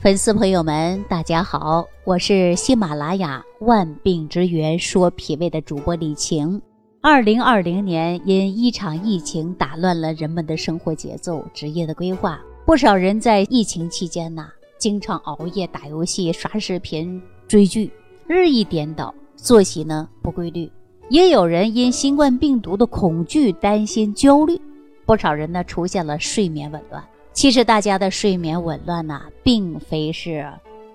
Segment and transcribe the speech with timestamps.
[0.00, 6.58] 粉丝朋友们，大家好，我是喜马拉雅万病之源说脾胃的主播李晴。
[7.02, 17.92] 二零二零年因一场疫情打乱了人们的生活节奏、职业的规划，不少人在疫情期间呐，经常熬夜打游戏、刷视频、追剧，
[18.26, 20.72] 日益颠倒，作息呢不规律。
[21.10, 24.58] 也有人因新冠病毒的恐惧、担心、焦虑，
[25.04, 27.04] 不少人呢出现了睡眠紊乱。
[27.32, 30.46] 其实大家的睡眠紊乱呐，并非是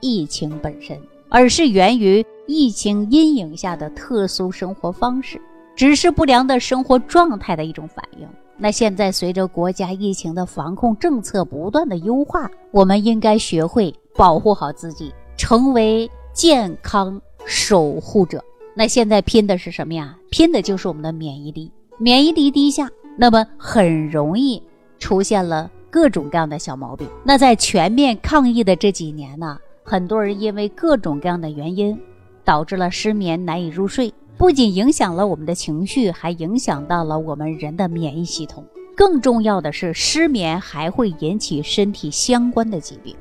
[0.00, 0.98] 疫情本身，
[1.28, 5.40] 而是源于疫情阴影下的特殊生活方式，
[5.74, 8.28] 只是不良的生活状态的一种反应。
[8.56, 18.42] 那现在随着国家疫情的防控政策不断的优化，我们应该学会保护好自己，成为健康守护者。
[18.74, 20.16] 那现在拼的是什么呀？
[20.30, 21.70] 拼的就是我们的免疫力。
[21.98, 24.62] 免疫力低下，那么很容易
[24.98, 25.70] 出现了。
[25.90, 27.08] 各种各样的小毛病。
[27.24, 31.98] 那在全面抗疫的这几年呢，很多人因为各种各样的原因，
[32.44, 38.64] 导致了失眠、难以入睡，不仅影响了我们的情绪，还影响到了我们人的免疫系统。
[38.96, 43.14] 更重要的是，失眠还会引起身体相关的疾病。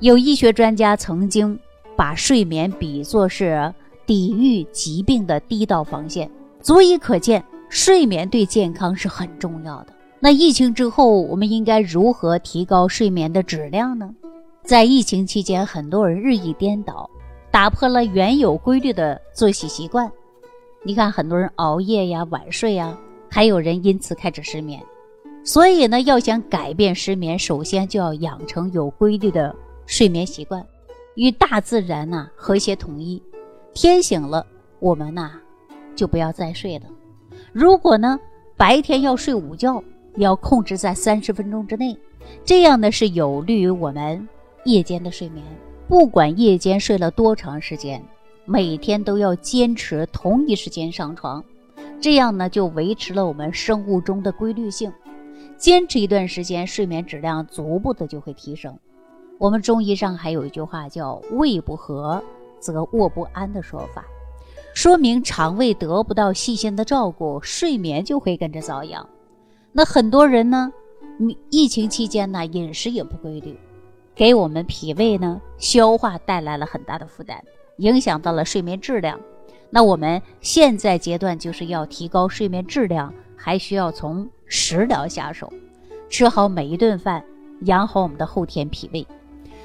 [0.00, 1.58] 有医学专家曾经
[1.94, 3.72] 把睡眠比作是
[4.06, 9.92] 抵御疾病的第一道防线，足以可见睡眠对健康是很重要的。
[10.22, 14.14] 那疫情之后，我们应该如何提高睡眠的质量呢？
[14.62, 17.08] 在疫情期间，很多人日益颠倒，
[17.50, 20.12] 打破了原有规律的作息习惯。
[20.82, 22.94] 你看，很多人熬夜呀、晚睡呀，
[23.30, 24.78] 还有人因此开始失眠。
[25.42, 30.62] 所以呢，要想改变失眠，首先就要养成有规律的睡眠习惯，
[31.14, 33.22] 与大自然呐和谐统一。
[33.72, 34.44] 天醒了，
[34.80, 35.32] 我们呐
[35.96, 36.84] 就不要再睡了。
[37.54, 38.20] 如果呢
[38.54, 39.82] 白天要睡午觉。
[40.20, 41.96] 要控制在三十分钟之内，
[42.44, 44.28] 这样呢是有利于我们
[44.64, 45.44] 夜间的睡眠。
[45.88, 48.02] 不管夜间睡了多长时间，
[48.44, 51.44] 每天都要坚持同一时间上床，
[52.00, 54.92] 这样呢就维持了我们生物钟的规律性。
[55.56, 58.78] 坚持一段时间，睡眠质量逐步的就会提升。
[59.36, 62.22] 我们中医上还有一句话叫“胃不和
[62.60, 64.04] 则卧不安”的说法，
[64.74, 69.06] 说明肠胃得不到细心的照顾，睡眠就会跟着遭殃。
[69.72, 70.72] 那很多人呢，
[71.50, 73.56] 疫情期间呢，饮食也不规律，
[74.14, 77.40] 给我们脾胃呢消化带来了很大的负担，
[77.76, 79.18] 影响到了睡眠质量。
[79.70, 85.52] 那我们现在阶段就是要提高睡眠质量，还需要从食疗下手，
[86.08, 87.24] 吃好每一顿饭，
[87.60, 89.06] 养好我们的后天脾胃。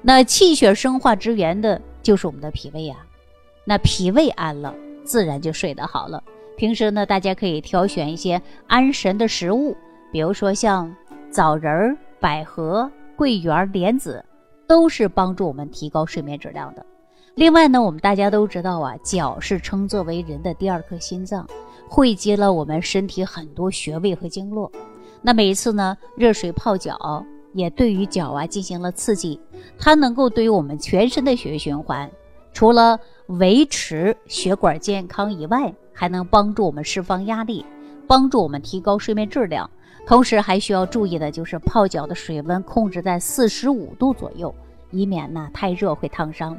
[0.00, 3.04] 那气血生化之源的就是我们的脾胃啊，
[3.64, 4.72] 那脾胃安了，
[5.02, 6.22] 自然就睡得好了。
[6.56, 9.76] 平时呢，大家可以挑选一些安神的食物。
[10.10, 10.94] 比如说像
[11.30, 14.24] 枣仁儿、百合、桂圆、莲子，
[14.66, 16.84] 都是帮助我们提高睡眠质量的。
[17.34, 21.46] 另外呢，我们大家都知道啊，脚是称作为人的第二颗心脏，
[21.88, 24.70] 汇集了我们身体很多穴位和经络。
[25.22, 27.24] 那每一次呢，热水泡脚
[27.54, 29.40] 也对于脚啊进行了刺激，
[29.78, 32.10] 它能够对于我们全身的血液循环，
[32.52, 37.64] 除了维持血管健康以外，还能帮助我们释放压力，
[38.08, 39.70] 帮助我们提高睡眠质量。
[40.06, 44.54] 同时还需要注意的就是泡脚的水温控制在四十五度左右，
[44.90, 46.58] 以免呢太热会烫伤。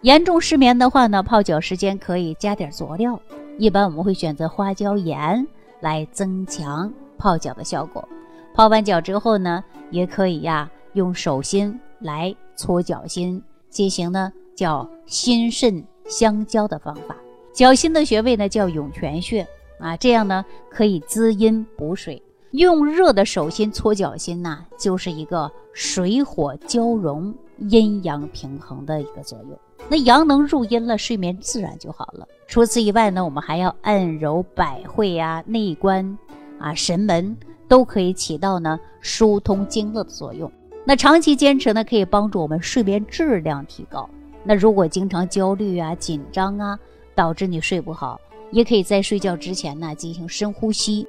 [0.00, 3.20] 严重失眠的话呢，泡脚时间可以加点佐料，
[3.58, 5.46] 一般我们会选择花椒盐
[5.80, 8.08] 来增强泡脚的效果。
[8.54, 17.14] 泡完脚之后呢，也可以呀用手心来搓脚心，进行呢叫心肾相交的方法。
[17.52, 19.46] 脚心的穴位呢叫涌泉穴
[19.78, 22.22] 啊，这样呢可以滋阴补水。
[22.52, 29.58] 用热的手心搓脚心呐，就是一个水火交融、阴阳平衡的一个作用。
[29.90, 32.26] 那阳能入阴了，睡眠自然就好了。
[32.46, 36.18] 除此以外呢，我们还要按揉百会呀、内关
[36.58, 37.36] 啊、神门，
[37.68, 40.50] 都可以起到呢疏通经络的作用。
[40.86, 44.08] 那长期坚持呢，可以帮助我们睡眠质量提高。
[44.42, 46.78] 那如果经常焦虑啊、紧张啊，
[47.14, 48.18] 导致你睡不好，
[48.50, 51.06] 也可以在睡觉之前呢进行深呼吸。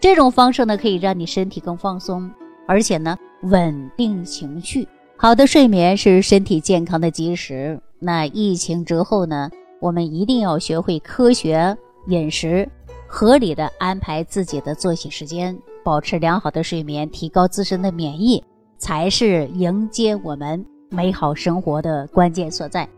[0.00, 2.30] 这种方式呢，可以让你身体更放松，
[2.66, 4.86] 而且呢，稳定情绪。
[5.16, 7.80] 好的睡眠是身体健康的基石。
[7.98, 9.50] 那疫情之后呢，
[9.80, 11.76] 我们一定要学会科学
[12.06, 12.68] 饮食，
[13.08, 18.40] 合理的安排自己的作息时间，保持良好的睡眠，提高自身的免疫，
[18.78, 22.88] 才是迎接我们美好生活的关键所在。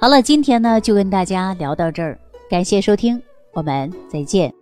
[0.00, 3.22] 好了，今天呢，就跟大家聊到这儿，感谢收听，
[3.56, 4.56] 我们再见。